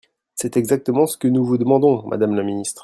[0.33, 2.79] C’est exactement ce que nous vous demandons, madame la ministre.